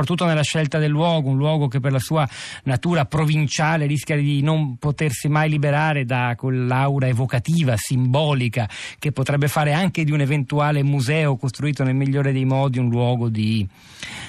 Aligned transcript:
soprattutto 0.00 0.24
nella 0.24 0.42
scelta 0.42 0.78
del 0.78 0.90
luogo, 0.90 1.28
un 1.28 1.36
luogo 1.36 1.68
che 1.68 1.80
per 1.80 1.92
la 1.92 1.98
sua 1.98 2.26
natura 2.64 3.04
provinciale 3.04 3.86
rischia 3.86 4.16
di 4.16 4.42
non 4.42 4.78
potersi 4.78 5.28
mai 5.28 5.50
liberare 5.50 6.04
da 6.04 6.34
quell'aura 6.36 7.06
evocativa, 7.06 7.74
simbolica, 7.76 8.68
che 8.98 9.12
potrebbe 9.12 9.48
fare 9.48 9.72
anche 9.72 10.04
di 10.04 10.12
un 10.12 10.20
eventuale 10.20 10.82
museo 10.82 11.36
costruito 11.36 11.84
nel 11.84 11.94
migliore 11.94 12.32
dei 12.32 12.44
modi 12.44 12.78
un 12.78 12.88
luogo 12.88 13.28
di 13.28 13.66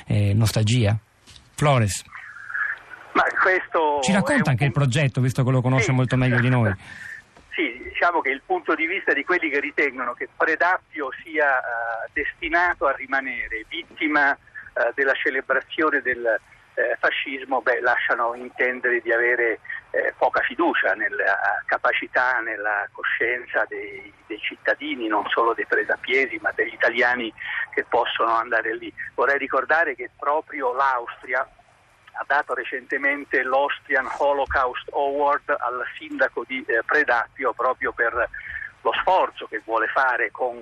eh, 0.07 0.33
nostalgia? 0.33 0.97
Flores. 1.55 2.03
Ci 4.01 4.11
racconta 4.11 4.51
anche 4.51 4.65
il 4.65 4.71
progetto, 4.71 5.21
visto 5.21 5.43
che 5.43 5.51
lo 5.51 5.61
conosce 5.61 5.85
sì. 5.85 5.91
molto 5.91 6.15
meglio 6.17 6.39
di 6.39 6.49
noi. 6.49 6.73
Sì, 7.51 7.81
diciamo 7.83 8.21
che 8.21 8.29
il 8.29 8.41
punto 8.45 8.73
di 8.75 8.87
vista 8.87 9.13
di 9.13 9.23
quelli 9.23 9.49
che 9.49 9.59
ritengono 9.59 10.13
che 10.13 10.27
Predappio 10.35 11.09
sia 11.23 11.45
uh, 11.45 12.09
destinato 12.13 12.87
a 12.87 12.95
rimanere 12.95 13.65
vittima 13.67 14.37
uh, 14.73 14.91
della 14.93 15.13
celebrazione 15.13 16.01
del 16.01 16.23
uh, 16.23 16.81
fascismo, 16.99 17.61
beh, 17.61 17.81
lasciano 17.81 18.33
intendere 18.35 19.01
di 19.01 19.11
avere 19.11 19.59
poca 20.17 20.39
fiducia 20.39 20.93
nella 20.93 21.61
capacità, 21.65 22.39
nella 22.39 22.87
coscienza 22.93 23.65
dei, 23.67 24.09
dei, 24.25 24.39
cittadini, 24.39 25.07
non 25.07 25.27
solo 25.27 25.53
dei 25.53 25.65
predappiesi, 25.65 26.39
ma 26.41 26.49
degli 26.55 26.71
italiani 26.71 27.31
che 27.73 27.83
possono 27.83 28.33
andare 28.33 28.73
lì. 28.77 28.93
Vorrei 29.15 29.37
ricordare 29.37 29.93
che 29.95 30.09
proprio 30.17 30.73
l'Austria 30.73 31.45
ha 32.13 32.23
dato 32.27 32.53
recentemente 32.53 33.43
l'Austrian 33.43 34.07
Holocaust 34.19 34.89
Award 34.93 35.49
al 35.49 35.83
sindaco 35.97 36.43
di 36.45 36.63
eh, 36.67 36.81
Predappio 36.85 37.53
proprio 37.53 37.91
per 37.91 38.29
lo 38.81 38.91
sforzo 39.01 39.47
che 39.47 39.61
vuole 39.63 39.87
fare 39.87 40.31
con 40.31 40.59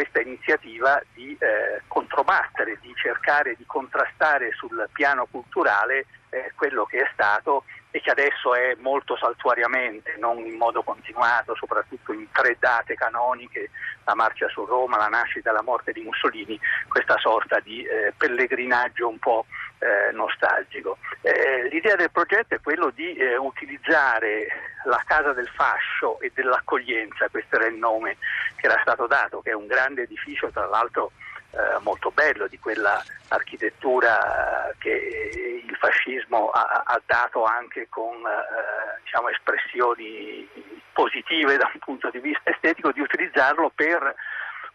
questa 0.00 0.22
iniziativa 0.22 1.02
di 1.12 1.36
eh, 1.38 1.82
controbattere, 1.86 2.78
di 2.80 2.90
cercare 2.94 3.54
di 3.54 3.66
contrastare 3.66 4.50
sul 4.52 4.88
piano 4.92 5.26
culturale 5.30 6.06
eh, 6.30 6.52
quello 6.56 6.86
che 6.86 7.00
è 7.00 7.10
stato 7.12 7.64
e 7.90 8.00
che 8.00 8.10
adesso 8.10 8.54
è 8.54 8.76
molto 8.78 9.16
saltuariamente, 9.16 10.16
non 10.18 10.38
in 10.38 10.56
modo 10.56 10.82
continuato, 10.82 11.54
soprattutto 11.56 12.12
in 12.12 12.30
tre 12.30 12.56
date 12.58 12.94
canoniche, 12.94 13.70
la 14.04 14.14
marcia 14.14 14.48
su 14.48 14.64
Roma, 14.64 14.96
la 14.96 15.08
nascita 15.08 15.50
e 15.50 15.52
la 15.52 15.62
morte 15.62 15.92
di 15.92 16.02
Mussolini, 16.02 16.58
questa 16.88 17.16
sorta 17.18 17.58
di 17.60 17.82
eh, 17.84 18.12
pellegrinaggio 18.16 19.08
un 19.08 19.18
po' 19.18 19.46
eh, 19.78 20.12
nostalgico. 20.12 20.98
Eh, 21.22 21.68
l'idea 21.68 21.96
del 21.96 22.10
progetto 22.10 22.54
è 22.54 22.60
quello 22.60 22.90
di 22.90 23.14
eh, 23.14 23.36
utilizzare 23.36 24.46
la 24.84 25.02
Casa 25.04 25.32
del 25.32 25.48
Fascio 25.48 26.20
e 26.20 26.30
dell'Accoglienza, 26.34 27.28
questo 27.28 27.56
era 27.56 27.66
il 27.66 27.74
nome 27.74 28.16
che 28.56 28.66
era 28.66 28.78
stato 28.82 29.06
dato, 29.06 29.40
che 29.40 29.50
è 29.50 29.54
un 29.54 29.66
grande 29.66 30.02
edificio, 30.02 30.50
tra 30.50 30.66
l'altro 30.66 31.12
eh, 31.52 31.78
molto 31.80 32.10
bello 32.10 32.46
di 32.46 32.58
quella 32.58 33.02
architettura 33.28 34.72
che 34.78 35.62
il 35.64 35.76
fascismo 35.76 36.50
ha, 36.50 36.82
ha 36.84 37.00
dato 37.04 37.44
anche 37.44 37.88
con 37.88 38.16
eh, 38.16 39.00
diciamo, 39.02 39.28
espressioni 39.28 40.48
positive 40.92 41.56
da 41.56 41.70
un 41.72 41.80
punto 41.80 42.10
di 42.10 42.20
vista 42.20 42.50
estetico, 42.50 42.92
di 42.92 43.00
utilizzarlo 43.00 43.70
per 43.74 44.14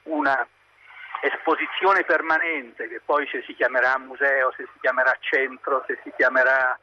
una 0.04 0.48
esposizione 1.22 2.04
permanente 2.04 2.88
che 2.88 3.02
poi 3.04 3.28
se 3.28 3.42
si 3.46 3.56
chiamerà 3.56 3.98
museo, 3.98 4.52
se 4.56 4.68
si 4.74 4.80
chiamerà 4.80 5.16
centro, 5.20 5.84
se 5.88 6.00
si 6.04 6.12
chiamerà 6.16 6.78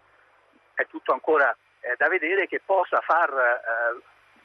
è 0.74 0.86
tutto 0.86 1.12
ancora 1.12 1.54
eh, 1.80 1.94
da 1.96 2.08
vedere 2.08 2.46
che 2.46 2.60
possa 2.64 3.00
far 3.00 3.30
eh, 3.30 4.02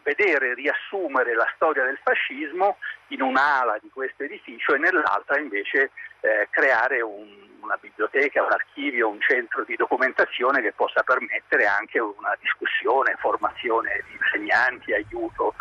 vedere, 0.08 0.54
riassumere 0.54 1.36
la 1.36 1.48
storia 1.56 1.84
del 1.84 2.00
fascismo 2.02 2.78
in 3.08 3.22
un'ala 3.22 3.78
di 3.82 3.90
questo 3.90 4.24
edificio 4.24 4.74
e 4.74 4.78
nell'altra 4.78 5.38
invece 5.38 5.92
eh, 6.22 6.48
creare 6.50 7.02
un, 7.02 7.28
una 7.60 7.76
biblioteca, 7.76 8.42
un 8.42 8.52
archivio, 8.54 9.10
un 9.10 9.20
centro 9.20 9.66
di 9.66 9.76
documentazione 9.76 10.62
che 10.62 10.72
possa 10.72 11.04
permettere 11.04 11.66
anche 11.66 12.00
una 12.00 12.34
discussione, 12.40 13.18
formazione 13.20 14.02
di 14.08 14.14
insegnanti, 14.14 14.94
aiuto 14.94 15.56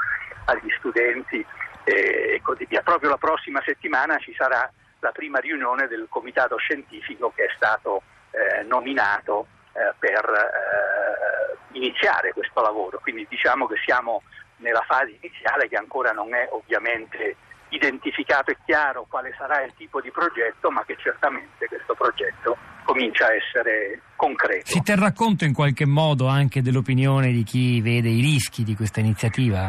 agli 0.45 0.71
studenti 0.79 1.45
eh, 1.83 2.35
e 2.35 2.41
così 2.41 2.67
via. 2.67 2.83
Proprio 2.83 3.11
la 3.11 3.19
prossima 3.19 3.61
settimana 3.67 4.17
ci 4.19 4.33
sarà 4.39 4.71
la 5.01 5.11
prima 5.11 5.41
riunione 5.41 5.89
del 5.89 6.07
comitato 6.09 6.57
scientifico 6.57 7.33
che 7.35 7.47
è 7.47 7.53
stato 7.57 8.03
eh, 8.31 8.63
nominato 8.63 9.49
eh, 9.73 9.93
per 9.99 10.25
eh, 10.25 11.77
iniziare 11.77 12.33
questo 12.33 12.61
lavoro. 12.61 12.99
Quindi 13.03 13.27
diciamo 13.29 13.67
che 13.67 13.77
siamo 13.85 14.23
nella 14.59 14.85
fase 14.87 15.19
iniziale 15.21 15.69
che 15.69 15.77
ancora 15.77 16.13
non 16.13 16.35
è 16.35 16.49
ovviamente 16.51 17.37
identificato 17.69 18.51
e 18.51 18.57
chiaro 18.65 19.07
quale 19.09 19.35
sarà 19.37 19.63
il 19.63 19.73
tipo 19.77 20.01
di 20.01 20.11
progetto, 20.11 20.71
ma 20.71 20.85
che 20.85 20.97
certamente 20.99 21.67
questo 21.67 21.95
progetto 21.95 22.57
comincia 22.85 23.27
a 23.27 23.35
essere 23.35 24.01
concreto. 24.15 24.67
Si 24.67 24.83
terrà 24.83 25.13
conto 25.13 25.45
in 25.45 25.53
qualche 25.53 25.85
modo 25.85 26.29
anche 26.29 26.63
dell'opinione 26.63 27.33
di 27.33 27.43
chi 27.43 27.81
vede 27.81 28.09
i 28.09 28.21
rischi 28.21 28.63
di 28.63 28.77
questa 28.77 29.01
iniziativa? 29.01 29.69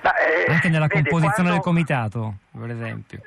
Ma, 0.00 0.16
eh, 0.16 0.50
anche 0.50 0.68
nella 0.68 0.86
vede, 0.86 1.08
composizione 1.08 1.50
quando... 1.50 1.52
del 1.52 1.60
comitato, 1.60 2.34
per 2.58 2.70
esempio. 2.70 3.20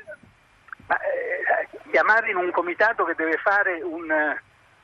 Ma, 0.87 0.95
eh, 0.95 1.67
chiamare 1.91 2.29
in 2.31 2.37
un 2.37 2.51
comitato 2.51 3.05
che 3.05 3.13
deve 3.15 3.37
fare 3.37 3.81
un 3.81 4.11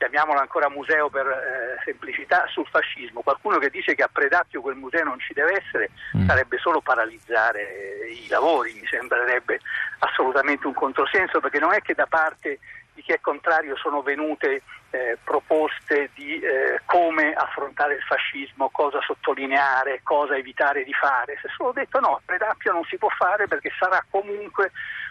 chiamiamolo 0.04 0.38
ancora 0.38 0.68
museo 0.68 1.08
per 1.08 1.26
eh, 1.26 1.82
semplicità, 1.84 2.44
sul 2.48 2.66
fascismo. 2.66 3.22
Qualcuno 3.22 3.58
che 3.58 3.70
dice 3.70 3.94
che 3.94 4.02
a 4.02 4.10
Predappio 4.12 4.60
quel 4.60 4.76
museo 4.76 5.04
non 5.04 5.18
ci 5.18 5.32
deve 5.32 5.62
essere 5.64 5.90
mm. 6.16 6.28
sarebbe 6.28 6.58
solo 6.58 6.80
paralizzare 6.80 8.08
i 8.12 8.28
lavori, 8.28 8.74
mi 8.74 8.86
sembrerebbe 8.86 9.60
assolutamente 10.00 10.66
un 10.66 10.74
controsenso, 10.74 11.40
perché 11.40 11.58
non 11.58 11.72
è 11.72 11.80
che 11.80 11.94
da 11.94 12.06
parte 12.06 12.58
di 12.92 13.02
chi 13.02 13.12
è 13.12 13.20
contrario 13.20 13.76
sono 13.76 14.02
venute 14.02 14.62
eh, 14.90 15.18
proposte 15.24 16.10
di 16.14 16.38
eh, 16.38 16.80
come 16.84 17.32
affrontare 17.32 17.94
il 17.94 18.02
fascismo, 18.02 18.68
cosa 18.68 19.00
sottolineare, 19.00 20.00
cosa 20.02 20.36
evitare 20.36 20.84
di 20.84 20.92
fare. 20.92 21.38
Si 21.40 21.46
è 21.46 21.50
solo 21.56 21.72
detto 21.72 21.98
no, 21.98 22.16
a 22.16 22.20
Predappio 22.24 22.72
non 22.72 22.84
si 22.84 22.98
può 22.98 23.08
fare 23.08 23.48
perché 23.48 23.72
sarà 23.78 24.04
comunque 24.10 24.70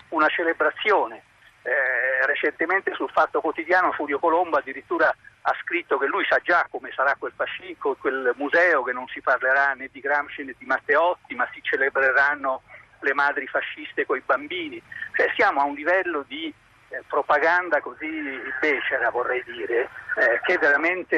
una 0.09 0.27
celebrazione 0.27 1.23
eh, 1.63 2.25
recentemente 2.25 2.93
sul 2.93 3.09
Fatto 3.09 3.41
Quotidiano 3.41 3.91
Furio 3.93 4.19
Colombo 4.19 4.57
addirittura 4.57 5.13
ha 5.45 5.55
scritto 5.61 5.97
che 5.97 6.07
lui 6.07 6.25
sa 6.25 6.39
già 6.43 6.67
come 6.69 6.91
sarà 6.95 7.15
quel 7.17 7.33
fascico, 7.35 7.95
quel 7.99 8.33
museo, 8.35 8.83
che 8.83 8.93
non 8.93 9.07
si 9.07 9.21
parlerà 9.21 9.73
né 9.73 9.89
di 9.91 9.99
Gramsci 9.99 10.43
né 10.43 10.55
di 10.57 10.65
Matteotti, 10.65 11.35
ma 11.35 11.47
si 11.53 11.61
celebreranno 11.61 12.61
le 12.99 13.13
madri 13.13 13.47
fasciste 13.47 14.05
con 14.05 14.17
i 14.17 14.23
bambini. 14.25 14.81
Cioè, 15.15 15.31
siamo 15.35 15.61
a 15.61 15.65
un 15.65 15.75
livello 15.75 16.23
di 16.27 16.53
eh, 16.89 17.03
propaganda 17.07 17.81
così 17.81 18.39
becera, 18.59 19.09
vorrei 19.09 19.43
dire, 19.43 19.89
eh, 20.15 20.39
che 20.43 20.57
veramente 20.57 21.17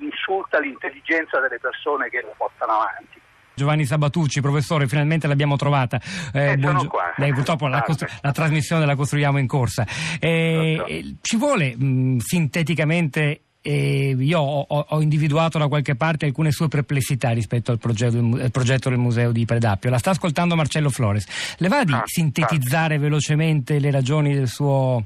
insulta 0.00 0.58
l'intelligenza 0.60 1.40
delle 1.40 1.58
persone 1.58 2.08
che 2.10 2.20
lo 2.20 2.34
portano 2.36 2.80
avanti. 2.80 3.20
Giovanni 3.54 3.86
Sabatucci, 3.86 4.40
professore, 4.40 4.88
finalmente 4.88 5.26
l'abbiamo 5.26 5.56
trovata. 5.56 6.00
Eh, 6.32 6.50
eh, 6.50 6.56
buongio- 6.56 6.90
Lei, 7.16 7.32
purtroppo 7.32 7.68
la, 7.68 7.82
costru- 7.82 8.10
la, 8.20 8.32
trasmissione 8.32 8.84
la 8.84 8.96
costruiamo 8.96 9.38
in 9.38 9.46
corsa. 9.46 9.86
Eh, 10.18 10.82
eh 10.86 11.16
ci 11.20 11.36
vuole 11.36 11.76
mh, 11.76 12.18
sinteticamente 12.18 13.40
eh, 13.66 14.14
io 14.18 14.40
ho, 14.40 14.66
ho, 14.66 15.00
individuato 15.00 15.56
da 15.56 15.68
qualche 15.68 15.94
parte 15.94 16.26
alcune 16.26 16.50
sue 16.50 16.68
perplessità 16.68 17.30
rispetto 17.30 17.70
al 17.70 17.78
progetto, 17.78 18.18
al 18.18 18.50
progetto, 18.50 18.90
del 18.90 18.98
museo 18.98 19.32
di 19.32 19.46
Predappio. 19.46 19.88
La 19.88 19.96
sta 19.96 20.10
ascoltando 20.10 20.54
Marcello 20.54 20.90
Flores. 20.90 21.56
Le 21.58 21.68
va 21.68 21.82
di 21.82 21.94
ah, 21.94 22.02
sintetizzare 22.04 22.96
ah. 22.96 22.98
velocemente 22.98 23.78
le 23.78 23.90
ragioni 23.90 24.34
del 24.34 24.48
suo, 24.48 25.02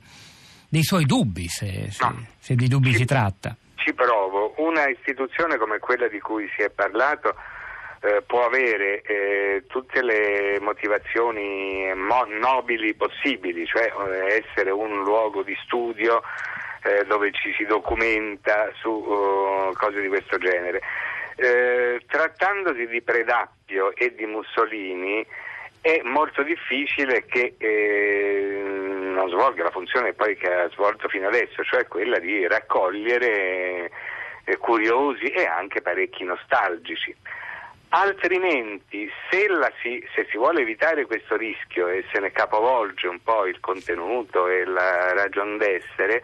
dei 0.69 0.83
suoi 0.83 1.05
dubbi, 1.05 1.47
se, 1.47 1.89
se, 1.91 2.05
no. 2.05 2.27
se 2.37 2.57
di 2.57 2.67
dubbi 2.67 2.91
ci, 2.91 2.97
si 2.97 3.05
tratta? 3.05 3.55
Ci 3.77 3.95
provo. 3.95 4.55
Una 4.57 4.89
istituzione 4.89 5.57
come 5.57 5.79
quella 5.79 6.09
di 6.09 6.19
cui 6.19 6.49
si 6.57 6.63
è 6.63 6.71
parlato 6.71 7.37
eh, 8.01 8.23
può 8.27 8.45
avere 8.45 9.03
eh, 9.03 9.65
tutte 9.67 10.03
le 10.03 10.59
motivazioni 10.61 11.93
mo- 11.95 12.27
nobili 12.29 12.95
possibili, 12.95 13.67
cioè 13.67 13.93
eh, 13.93 14.45
essere 14.45 14.71
un 14.71 15.03
luogo 15.03 15.43
di 15.43 15.57
studio 15.65 16.23
eh, 16.85 17.05
dove 17.07 17.33
ci 17.33 17.53
si 17.55 17.65
documenta 17.65 18.71
su 18.81 18.89
uh, 18.89 19.73
cose 19.75 20.01
di 20.01 20.09
questo 20.09 20.39
genere. 20.39 20.81
Eh, 21.35 22.01
trattandosi 22.07 22.87
di 22.87 23.03
Predappio 23.03 23.95
e 23.95 24.15
di 24.15 24.27
Mussolini 24.27 25.25
è 25.81 26.01
molto 26.03 26.43
difficile 26.43 27.25
che 27.27 27.55
non 27.61 29.29
svolga 29.29 29.63
la 29.63 29.71
funzione 29.71 30.13
poi 30.13 30.37
che 30.37 30.53
ha 30.53 30.69
svolto 30.71 31.09
fino 31.09 31.29
adesso, 31.29 31.63
cioè 31.63 31.87
quella 31.87 32.19
di 32.19 32.47
raccogliere 32.49 33.91
curiosi 34.59 35.27
e 35.27 35.47
anche 35.47 35.81
parecchi 35.81 36.25
nostalgici. 36.25 37.15
Altrimenti, 37.91 39.11
se, 39.31 39.49
si, 39.81 40.07
se, 40.15 40.27
si, 40.31 40.37
vuole 40.37 40.61
evitare 40.61 41.07
questo 41.07 41.37
rischio 41.37 41.89
e 41.89 42.05
se 42.13 42.21
ne 42.21 42.31
capovolge 42.33 43.07
un 43.07 43.23
po' 43.23 43.47
il 43.47 43.61
contenuto 43.61 44.47
e 44.47 44.67
la 44.67 45.15
ragion 45.15 45.57
d'essere, 45.57 46.23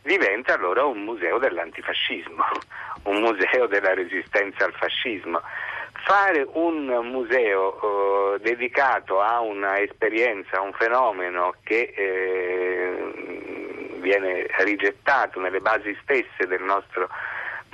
diventa 0.00 0.54
allora 0.54 0.84
un 0.84 1.02
museo 1.02 1.38
dell'antifascismo, 1.38 2.44
un 3.04 3.20
museo 3.20 3.66
della 3.66 3.92
resistenza 3.92 4.64
al 4.64 4.72
fascismo. 4.72 5.42
Fare 6.04 6.46
un 6.52 6.86
museo 7.02 8.34
eh, 8.34 8.38
dedicato 8.40 9.20
a 9.20 9.40
una 9.40 9.80
esperienza, 9.80 10.56
a 10.56 10.62
un 10.62 10.72
fenomeno 10.72 11.54
che 11.62 11.92
eh, 11.94 13.98
viene 14.00 14.46
rigettato 14.58 15.38
nelle 15.38 15.60
basi 15.60 15.96
stesse 16.02 16.46
del 16.46 16.62
nostro 16.62 17.08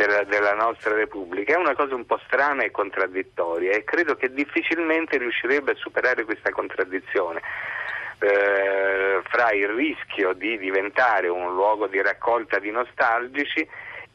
della, 0.00 0.24
della, 0.24 0.54
nostra 0.54 0.94
Repubblica 0.94 1.52
è 1.52 1.56
una 1.58 1.74
cosa 1.74 1.94
un 1.94 2.06
po' 2.06 2.18
strana 2.24 2.64
e 2.64 2.70
contraddittoria 2.70 3.72
e 3.72 3.84
credo 3.84 4.14
che 4.14 4.32
difficilmente 4.32 5.18
riuscirebbe 5.18 5.72
a 5.72 5.76
superare 5.76 6.24
questa 6.24 6.50
contraddizione. 6.50 7.42
Eh, 8.18 9.20
fra 9.28 9.50
il 9.52 9.68
rischio 9.68 10.34
di 10.34 10.58
diventare 10.58 11.28
un 11.28 11.54
luogo 11.54 11.86
di 11.86 12.02
raccolta 12.02 12.58
di 12.58 12.70
nostalgici 12.70 13.66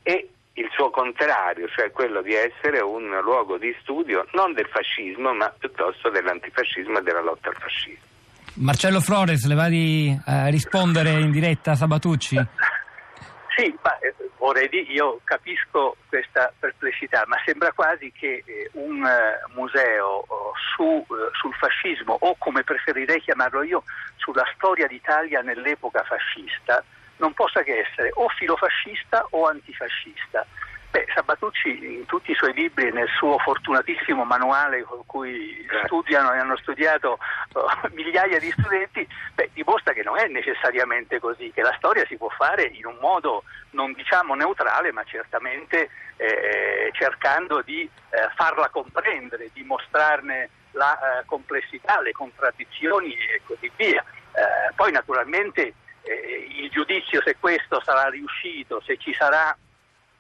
e 0.04 0.30
il 0.54 0.70
suo 0.72 0.92
contrario, 0.92 1.68
cioè 1.70 1.90
quello 1.92 2.22
di 2.22 2.34
essere 2.34 2.82
un 2.82 3.20
luogo 3.24 3.58
di 3.58 3.76
studio 3.82 4.26
non 4.34 4.54
del 4.54 4.68
fascismo 4.68 5.34
ma 5.34 5.52
piuttosto 5.58 6.10
dell'antifascismo 6.10 7.00
e 7.00 7.02
della 7.02 7.22
lotta 7.22 7.50
al 7.50 7.56
fascismo. 7.56 8.04
Marcello 8.56 9.02
Flores, 9.02 9.46
le 9.48 9.56
va 9.56 9.68
di 9.68 10.18
eh, 10.26 10.50
rispondere 10.50 11.10
in 11.20 11.32
diretta 11.32 11.72
a 11.72 11.76
Sabatucci? 11.76 12.38
Sì, 13.56 13.74
ma 13.82 13.98
eh, 14.46 14.54
vorrei 14.54 14.70
dire, 14.70 14.92
io 14.92 15.20
capisco 15.24 15.98
questa 16.08 16.54
perplessità, 16.58 17.24
ma 17.28 17.38
sembra 17.46 17.72
quasi 17.74 18.12
che 18.12 18.44
eh, 18.46 18.70
un 18.74 19.02
uh, 19.02 19.54
museo 19.54 20.20
uh, 20.28 20.52
su, 20.76 20.84
uh, 20.84 21.06
sul 21.34 21.54
fascismo, 21.56 22.18
o 22.20 22.36
come 22.38 22.64
preferirei 22.64 23.20
chiamarlo 23.22 23.64
io, 23.64 23.84
sulla 24.18 24.46
storia 24.56 24.88
d'Italia 24.88 25.42
nell'epoca 25.42 26.04
fascista, 26.04 26.84
non 27.18 27.34
possa 27.34 27.64
che 27.64 27.80
essere 27.80 28.12
o 28.16 28.28
filofascista 28.30 29.26
o 29.32 29.48
antifascista. 29.48 30.46
Beh, 30.96 31.08
Sabatucci 31.14 31.98
in 31.98 32.06
tutti 32.06 32.32
i 32.32 32.36
suoi 32.36 32.54
libri 32.54 32.88
e 32.88 32.92
nel 32.92 33.10
suo 33.18 33.38
fortunatissimo 33.40 34.24
manuale 34.24 34.84
con 34.84 35.06
cui 35.06 35.68
studiano 35.84 36.32
e 36.32 36.38
hanno 36.38 36.56
studiato 36.56 37.20
uh, 37.52 37.90
migliaia 37.92 38.40
di 38.40 38.50
studenti, 38.52 39.06
beh, 39.34 39.50
dimostra 39.52 39.92
che 39.92 40.04
non 40.04 40.18
è 40.18 40.28
necessariamente 40.28 41.20
così, 41.20 41.52
che 41.54 41.64
la 41.64 41.76
storia 41.76 42.06
si 42.06 42.16
può 42.16 42.30
fare 42.30 42.64
in 42.64 42.86
un 42.86 42.96
modo 43.02 43.44
non 43.72 43.92
diciamo 43.92 44.36
neutrale, 44.36 44.94
ma 44.94 45.04
certamente 45.04 45.90
eh, 46.16 46.90
cercando 46.94 47.62
di 47.62 47.82
eh, 47.82 48.30
farla 48.34 48.70
comprendere, 48.70 49.50
di 49.52 49.64
mostrarne 49.64 50.50
la 50.72 50.98
eh, 50.98 51.26
complessità, 51.26 52.00
le 52.00 52.14
contraddizioni 52.14 53.14
e 53.14 53.42
così 53.46 53.70
via. 53.76 54.02
Eh, 54.32 54.72
poi 54.78 54.94
naturalmente 54.94 55.74
eh, 56.04 56.48
il 56.56 56.70
giudizio 56.70 57.22
se 57.22 57.36
questo 57.38 57.82
sarà 57.84 58.08
riuscito, 58.08 58.82
se 58.86 58.96
ci 58.96 59.14
sarà 59.14 59.58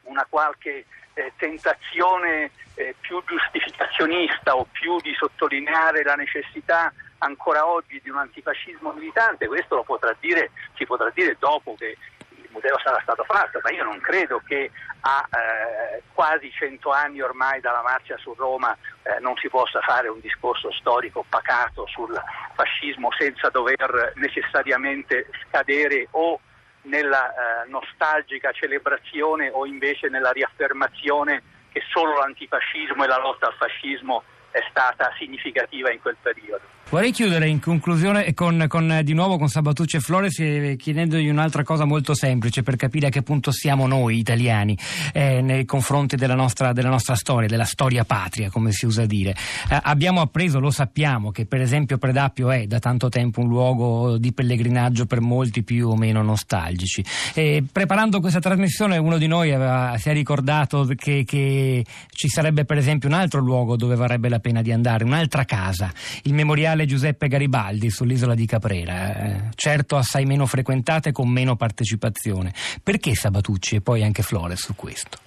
una 0.05 0.25
qualche 0.29 0.85
eh, 1.13 1.33
tentazione 1.37 2.51
eh, 2.75 2.95
più 2.99 3.23
giustificazionista 3.25 4.55
o 4.55 4.67
più 4.71 4.99
di 5.01 5.13
sottolineare 5.17 6.03
la 6.03 6.15
necessità 6.15 6.93
ancora 7.19 7.65
oggi 7.65 7.99
di 8.03 8.09
un 8.09 8.17
antifascismo 8.17 8.91
militante, 8.91 9.47
questo 9.47 9.75
lo 9.75 9.83
potrà 9.83 10.15
dire, 10.19 10.51
si 10.75 10.85
potrà 10.85 11.09
dire 11.13 11.35
dopo 11.39 11.75
che 11.77 11.97
il 12.29 12.49
museo 12.51 12.77
sarà 12.79 12.99
stato 13.01 13.23
fatto, 13.23 13.59
ma 13.63 13.71
io 13.71 13.83
non 13.83 13.99
credo 13.99 14.41
che 14.45 14.69
a 15.01 15.27
eh, 15.29 16.01
quasi 16.13 16.51
cento 16.51 16.91
anni 16.91 17.21
ormai 17.21 17.61
dalla 17.61 17.81
marcia 17.81 18.17
su 18.17 18.33
Roma 18.33 18.75
eh, 19.03 19.19
non 19.19 19.35
si 19.37 19.49
possa 19.49 19.79
fare 19.81 20.07
un 20.07 20.19
discorso 20.19 20.71
storico 20.71 21.23
pacato 21.27 21.85
sul 21.87 22.19
fascismo 22.53 23.09
senza 23.17 23.49
dover 23.49 24.13
necessariamente 24.15 25.29
scadere 25.43 26.07
o 26.11 26.39
nella 26.85 27.29
eh, 27.29 27.69
nostalgica 27.69 28.51
celebrazione 28.51 29.49
o 29.51 29.65
invece 29.65 30.09
nella 30.09 30.31
riaffermazione 30.31 31.41
che 31.71 31.81
solo 31.91 32.17
l'antifascismo 32.17 33.03
e 33.03 33.07
la 33.07 33.19
lotta 33.19 33.47
al 33.47 33.55
fascismo 33.55 34.23
è 34.51 34.63
stata 34.69 35.13
significativa 35.17 35.91
in 35.91 35.99
quel 35.99 36.15
periodo. 36.21 36.74
Vorrei 36.87 37.11
chiudere 37.11 37.49
in 37.49 37.59
conclusione 37.59 38.35
con, 38.35 38.65
con, 38.67 39.01
di 39.03 39.13
nuovo 39.13 39.39
con 39.39 39.49
Sabatucci 39.49 39.95
e 39.95 39.99
Flores 40.01 40.35
chiedendogli 40.77 41.27
un'altra 41.27 41.63
cosa 41.63 41.83
molto 41.83 42.13
semplice 42.13 42.61
per 42.61 42.75
capire 42.75 43.07
a 43.07 43.09
che 43.09 43.23
punto 43.23 43.51
siamo 43.51 43.87
noi 43.87 44.19
italiani 44.19 44.77
eh, 45.11 45.41
nei 45.41 45.65
confronti 45.65 46.15
della 46.15 46.35
nostra, 46.35 46.73
della 46.73 46.89
nostra, 46.89 47.15
storia, 47.15 47.47
della 47.47 47.65
storia 47.65 48.03
patria, 48.03 48.51
come 48.51 48.71
si 48.71 48.85
usa 48.85 49.07
dire. 49.07 49.31
Eh, 49.67 49.79
abbiamo 49.81 50.21
appreso, 50.21 50.59
lo 50.59 50.69
sappiamo, 50.69 51.31
che 51.31 51.47
per 51.47 51.59
esempio 51.59 51.97
Predappio 51.97 52.51
è 52.51 52.67
da 52.67 52.77
tanto 52.77 53.09
tempo 53.09 53.41
un 53.41 53.47
luogo 53.47 54.17
di 54.19 54.31
pellegrinaggio 54.31 55.07
per 55.07 55.21
molti 55.21 55.63
più 55.63 55.89
o 55.89 55.95
meno 55.95 56.21
nostalgici. 56.21 57.03
Eh, 57.33 57.63
preparando 57.69 58.19
questa 58.19 58.39
trasmissione 58.39 58.97
uno 58.97 59.17
di 59.17 59.27
noi 59.27 59.51
aveva, 59.51 59.95
si 59.97 60.09
è 60.09 60.13
ricordato 60.13 60.87
che, 60.95 61.23
che 61.25 61.83
ci 62.11 62.29
sarebbe 62.29 62.63
per 62.63 62.77
esempio 62.77 63.09
un 63.09 63.15
altro 63.15 63.39
luogo 63.39 63.75
dove 63.75 63.95
varrebbe 63.95 64.29
la 64.29 64.39
pena 64.39 64.61
di 64.61 64.71
andare, 64.71 65.03
un'altra 65.03 65.45
casa, 65.45 65.91
il 66.23 66.33
memoriale 66.35 66.74
Viale 66.75 66.85
Giuseppe 66.85 67.29
Garibaldi 67.29 67.89
sull'isola 67.89 68.35
di 68.35 68.45
Caprera, 68.45 69.15
eh, 69.15 69.41
certo 69.55 69.95
assai 69.95 70.25
meno 70.25 70.45
frequentate 70.45 71.13
con 71.13 71.29
meno 71.29 71.55
partecipazione. 71.55 72.51
Perché 72.83 73.15
Sabatucci 73.15 73.77
e 73.77 73.81
poi 73.81 74.03
anche 74.03 74.23
Flores 74.23 74.59
su 74.59 74.75
questo? 74.75 75.17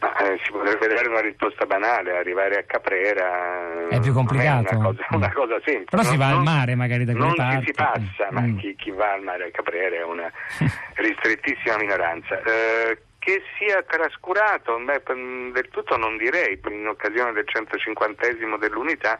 Eh, 0.00 0.40
si 0.42 0.50
potrebbe 0.50 0.88
dare 0.88 1.06
una 1.06 1.20
risposta 1.20 1.66
banale, 1.66 2.16
arrivare 2.16 2.58
a 2.58 2.62
Caprera 2.64 3.88
è 3.90 4.00
più 4.00 4.12
complicato. 4.12 4.70
È 4.70 4.74
una, 4.74 4.84
cosa, 4.86 5.06
una 5.10 5.32
cosa, 5.32 5.54
semplice. 5.64 5.84
Però 5.88 6.02
non, 6.02 6.10
si 6.10 6.18
va 6.18 6.28
al 6.30 6.42
mare 6.42 6.74
magari 6.74 7.04
da 7.04 7.12
quelle 7.12 7.34
parti. 7.34 7.54
Non 7.54 7.64
si 7.64 7.72
passa, 7.72 8.28
ma 8.32 8.40
mm. 8.40 8.58
chi, 8.58 8.74
chi, 8.74 8.90
va 8.90 9.12
al 9.12 9.22
mare 9.22 9.44
a 9.46 9.50
Caprera 9.52 9.96
è 9.96 10.02
una 10.02 10.28
ristrettissima 10.96 11.76
minoranza. 11.78 12.42
Eh, 12.42 13.02
che 13.20 13.42
sia 13.56 13.84
trascurato, 13.86 14.76
beh, 14.78 15.02
del 15.52 15.68
tutto 15.70 15.96
non 15.96 16.16
direi, 16.16 16.58
in 16.68 16.88
occasione 16.88 17.32
del 17.32 17.46
150 17.46 18.26
dell'unità 18.58 19.16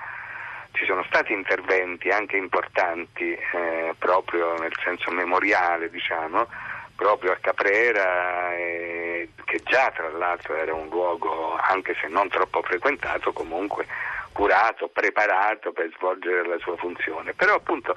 ci 0.72 0.84
sono 0.84 1.04
stati 1.04 1.32
interventi 1.32 2.10
anche 2.10 2.36
importanti 2.36 3.32
eh, 3.32 3.94
proprio 3.98 4.58
nel 4.58 4.72
senso 4.82 5.10
memoriale, 5.10 5.90
diciamo, 5.90 6.46
proprio 6.94 7.32
a 7.32 7.38
Caprera, 7.40 8.54
eh, 8.56 9.30
che 9.44 9.60
già 9.64 9.90
tra 9.94 10.08
l'altro 10.10 10.54
era 10.54 10.74
un 10.74 10.88
luogo, 10.88 11.56
anche 11.56 11.94
se 12.00 12.08
non 12.08 12.28
troppo 12.28 12.62
frequentato, 12.62 13.32
comunque 13.32 13.86
curato, 14.32 14.88
preparato 14.88 15.72
per 15.72 15.90
svolgere 15.96 16.46
la 16.46 16.58
sua 16.58 16.76
funzione. 16.76 17.32
Però 17.32 17.54
appunto 17.54 17.96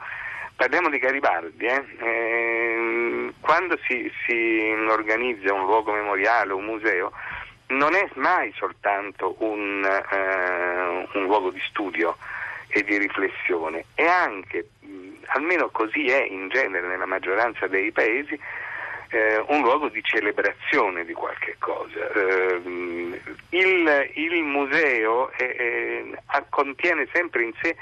parliamo 0.55 0.89
di 0.89 0.99
Garibaldi, 0.99 1.65
eh? 1.65 1.85
Eh, 1.99 3.33
quando 3.39 3.77
si, 3.87 4.11
si 4.25 4.73
organizza 4.87 5.53
un 5.53 5.65
luogo 5.65 5.91
memoriale, 5.91 6.53
un 6.53 6.65
museo, 6.65 7.11
non 7.67 7.95
è 7.95 8.09
mai 8.15 8.53
soltanto 8.55 9.35
un, 9.39 9.83
eh, 9.83 11.07
un 11.17 11.23
luogo 11.25 11.49
di 11.49 11.61
studio, 11.67 12.17
e 12.75 12.83
di 12.83 12.97
riflessione 12.97 13.85
e 13.93 14.07
anche, 14.07 14.69
almeno 15.27 15.69
così 15.69 16.07
è 16.07 16.23
in 16.23 16.49
genere 16.49 16.87
nella 16.87 17.05
maggioranza 17.05 17.67
dei 17.67 17.91
paesi, 17.91 18.37
eh, 19.09 19.43
un 19.47 19.61
luogo 19.61 19.89
di 19.89 20.03
celebrazione 20.03 21.05
di 21.05 21.13
qualche 21.13 21.55
cosa. 21.59 22.11
Eh, 22.11 22.61
il, 23.49 24.11
il, 24.15 24.43
museo 24.43 25.29
è, 25.33 26.03
contiene 26.49 27.07
sempre 27.13 27.43
in 27.43 27.53
sé 27.61 27.75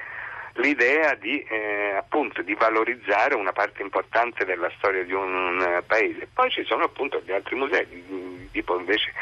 l'idea 0.56 1.16
di, 1.16 1.42
eh, 1.42 1.94
appunto, 1.96 2.42
di, 2.42 2.54
valorizzare 2.56 3.34
una 3.36 3.54
parte 3.54 3.82
importante 3.82 4.44
della 4.44 4.70
storia 4.76 5.06
di 5.06 5.14
un 5.14 5.82
paese. 5.88 6.28
Poi 6.34 6.50
ci 6.50 6.66
sono 6.66 6.84
appunto 6.84 7.22
gli 7.24 7.32
altri 7.32 7.56
musei, 7.56 8.50
tipo 8.52 8.78
invece 8.78 9.14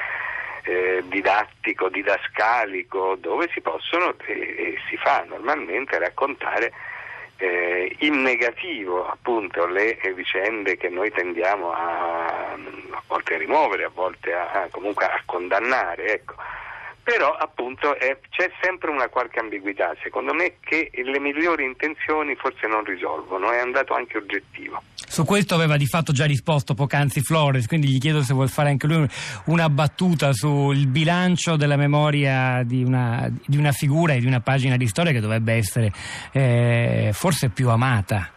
eh, 0.63 1.03
didattico, 1.05 1.89
didascalico, 1.89 3.15
dove 3.15 3.49
si 3.53 3.61
possono 3.61 4.15
e, 4.25 4.33
e 4.33 4.77
si 4.89 4.97
fa 4.97 5.25
normalmente 5.27 5.97
raccontare 5.97 6.71
eh, 7.37 7.95
in 7.99 8.21
negativo 8.21 9.07
appunto 9.07 9.65
le 9.65 9.97
vicende 10.13 10.77
che 10.77 10.89
noi 10.89 11.11
tendiamo 11.11 11.71
a, 11.71 12.51
a 12.51 13.03
volte 13.07 13.35
a 13.35 13.37
rimuovere, 13.37 13.85
a 13.85 13.91
volte 13.93 14.33
a, 14.33 14.67
comunque 14.71 15.05
a 15.05 15.21
condannare. 15.25 16.13
Ecco 16.13 16.35
però 17.09 17.33
appunto 17.33 17.97
è, 17.97 18.19
c'è 18.29 18.51
sempre 18.61 18.91
una 18.91 19.07
qualche 19.07 19.39
ambiguità, 19.39 19.95
secondo 20.03 20.31
me 20.31 20.57
che 20.59 20.91
le 20.93 21.19
migliori 21.19 21.63
intenzioni 21.63 22.35
forse 22.35 22.67
non 22.67 22.83
risolvono, 22.83 23.51
è 23.51 23.57
andato 23.57 23.95
anche 23.95 24.17
oggettivo. 24.17 24.79
Su 24.93 25.25
questo 25.25 25.55
aveva 25.55 25.75
di 25.75 25.87
fatto 25.87 26.11
già 26.11 26.25
risposto 26.25 26.75
poc'anzi 26.75 27.21
Flores, 27.21 27.65
quindi 27.65 27.87
gli 27.87 27.97
chiedo 27.97 28.21
se 28.21 28.35
vuol 28.35 28.49
fare 28.49 28.69
anche 28.69 28.85
lui 28.85 29.07
una 29.45 29.69
battuta 29.69 30.33
sul 30.33 30.85
bilancio 30.85 31.55
della 31.55 31.77
memoria 31.77 32.61
di 32.63 32.83
una, 32.83 33.27
di 33.27 33.57
una 33.57 33.71
figura 33.71 34.13
e 34.13 34.19
di 34.19 34.27
una 34.27 34.41
pagina 34.41 34.77
di 34.77 34.85
storia 34.85 35.11
che 35.11 35.19
dovrebbe 35.19 35.53
essere 35.53 35.91
eh, 36.31 37.09
forse 37.11 37.49
più 37.49 37.69
amata. 37.69 38.33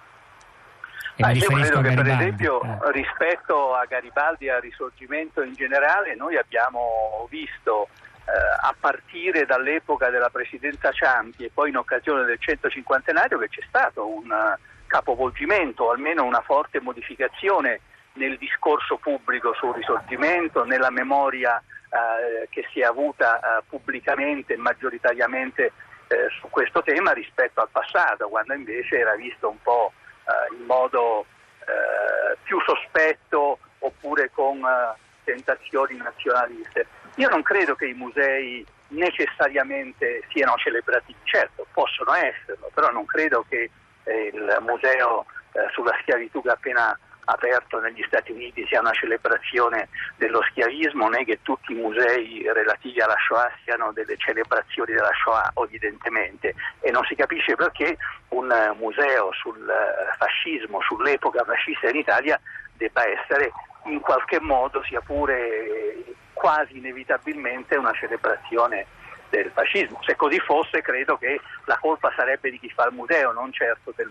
Ah, 1.21 1.33
io 1.33 1.47
credo 1.47 1.83
che 1.83 1.93
per 1.93 2.07
esempio 2.07 2.62
eh. 2.62 2.91
rispetto 2.93 3.75
a 3.75 3.85
Garibaldi 3.85 4.47
e 4.47 4.50
al 4.50 4.62
risorgimento 4.62 5.43
in 5.43 5.52
generale 5.52 6.17
noi 6.17 6.38
abbiamo 6.38 7.29
visto 7.29 7.88
eh, 7.93 8.12
a 8.25 8.75
partire 8.79 9.45
dall'epoca 9.45 10.11
della 10.11 10.31
presidenza 10.31 10.93
Ciampi 10.93 11.45
e 11.45 11.50
poi 11.52 11.71
in 11.71 11.76
occasione 11.76 12.25
del 12.25 12.38
150 12.38 13.12
che 13.12 13.49
c'è 13.49 13.62
stato 13.67 14.07
un 14.07 14.31
eh, 14.31 14.59
capovolgimento 14.87 15.85
o 15.85 15.91
almeno 15.91 16.25
una 16.25 16.43
forte 16.43 16.81
modificazione 16.81 17.81
nel 18.14 18.37
discorso 18.38 18.97
pubblico 18.97 19.55
sul 19.55 19.75
risorgimento, 19.75 20.64
nella 20.64 20.91
memoria 20.91 21.57
eh, 21.59 22.49
che 22.50 22.67
si 22.73 22.81
è 22.81 22.85
avuta 22.85 23.38
eh, 23.38 23.62
pubblicamente 23.69 24.55
e 24.55 24.59
maggioritariamente 24.59 25.73
eh, 26.09 26.29
su 26.41 26.49
questo 26.50 26.83
tema 26.83 27.12
rispetto 27.12 27.61
al 27.61 27.69
passato, 27.71 28.29
quando 28.29 28.52
invece 28.55 28.99
era 28.99 29.14
visto 29.14 29.49
un 29.49 29.61
po' 29.62 29.93
eh, 30.25 30.55
in 30.55 30.64
modo 30.67 31.26
eh, 31.61 32.37
più 32.43 32.61
sospetto 32.61 33.59
oppure 33.79 34.31
con 34.31 34.59
eh, 34.59 34.95
tentazioni 35.25 35.97
nazionaliste. 35.97 36.87
Io 37.16 37.28
non 37.28 37.42
credo 37.42 37.75
che 37.75 37.87
i 37.87 37.95
musei 37.95 38.64
necessariamente 38.88 40.23
siano 40.31 40.54
celebrativi, 40.57 41.19
certo 41.25 41.66
possono 41.73 42.12
esserlo, 42.14 42.71
però 42.73 42.90
non 42.90 43.04
credo 43.07 43.45
che 43.49 43.71
eh, 44.04 44.31
il 44.33 44.59
museo 44.61 45.26
eh, 45.52 45.69
sulla 45.73 45.97
schiavitù 46.00 46.42
che 46.42 46.49
ha 46.49 46.52
appena 46.52 46.99
aperto 47.25 47.78
negli 47.78 48.02
Stati 48.07 48.33
Uniti 48.33 48.66
sia 48.66 48.81
una 48.81 48.92
celebrazione 48.92 49.88
dello 50.16 50.42
schiavismo, 50.50 51.09
né 51.09 51.25
che 51.25 51.38
tutti 51.42 51.73
i 51.73 51.76
musei 51.76 52.42
relativi 52.52 53.00
alla 53.00 53.16
Shoah 53.26 53.50
siano 53.62 53.92
delle 53.92 54.16
celebrazioni 54.16 54.92
della 54.92 55.12
Shoah, 55.23 55.52
evidentemente, 55.64 56.54
e 56.81 56.90
non 56.90 57.04
si 57.04 57.14
capisce 57.14 57.54
perché 57.54 57.97
un 58.28 58.75
museo 58.76 59.33
sul 59.33 59.69
eh, 59.69 60.16
fascismo, 60.16 60.81
sull'epoca 60.81 61.45
fascista 61.45 61.88
in 61.88 61.97
Italia, 61.97 62.40
debba 62.75 63.07
essere 63.07 63.52
in 63.85 64.00
qualche 64.00 64.40
modo, 64.40 64.83
sia 64.85 65.00
pure 65.00 66.04
quasi 66.42 66.76
inevitabilmente, 66.76 67.76
una 67.76 67.92
celebrazione 67.92 68.87
del 69.30 69.52
fascismo. 69.54 70.00
Se 70.02 70.16
così 70.16 70.40
fosse, 70.40 70.82
credo 70.82 71.16
che 71.16 71.40
la 71.66 71.78
colpa 71.78 72.12
sarebbe 72.16 72.50
di 72.50 72.58
chi 72.58 72.68
fa 72.68 72.88
il 72.88 72.94
museo, 72.94 73.30
non 73.30 73.52
certo 73.52 73.92
del, 73.94 74.11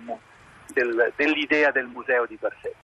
del, 0.67 1.11
dell'idea 1.17 1.71
del 1.71 1.87
museo 1.87 2.25
di 2.25 2.37
per 2.37 2.55
sé. 2.61 2.73